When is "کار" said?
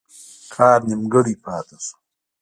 0.53-0.79